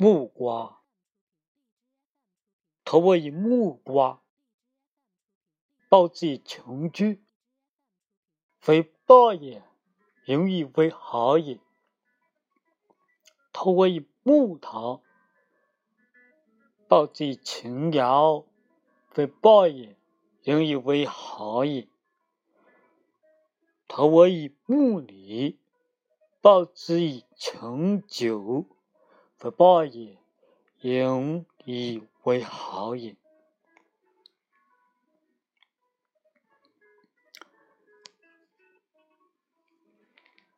[0.00, 0.78] 木瓜。
[2.84, 4.22] 投我以木瓜。
[5.88, 7.18] 报之以琼琚
[8.60, 9.64] 非报也
[10.24, 11.58] 容易为好也。
[13.52, 15.02] 投我以木桃
[16.86, 18.44] 报之以琼瑶
[19.10, 19.96] 非报也
[20.44, 21.88] 容易为好也。
[23.88, 25.58] 投我以木梨
[26.40, 28.77] 报之以琼酒。
[29.38, 30.18] 非报也，
[30.80, 33.14] 永以为好也。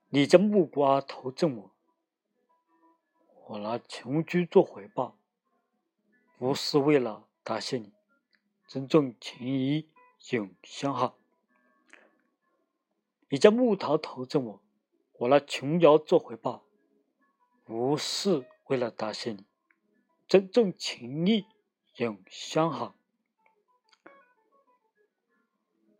[0.08, 1.70] 你将木瓜投赠我，
[3.48, 5.18] 我拿琼居做回报，
[6.38, 7.92] 不是为了答谢你，
[8.66, 9.90] 珍重情谊
[10.30, 11.18] 永相好。
[13.28, 14.62] 你将木桃投赠我，
[15.18, 16.64] 我拿琼瑶做回报，
[17.62, 19.44] 不是为了答谢你，
[20.28, 21.44] 珍重情谊
[21.96, 22.94] 永相好。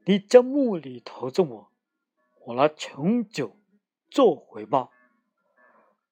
[0.05, 1.73] 你将木梨投赠我，
[2.47, 3.57] 我拿琼酒。
[4.09, 4.93] 做回报，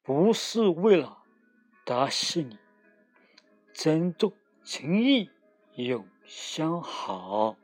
[0.03, 1.25] 不是为了
[1.85, 2.59] 答谢你，
[3.73, 5.31] 珍重情谊
[5.75, 7.57] 永相好。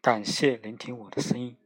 [0.00, 1.58] 感谢聆听我的声音。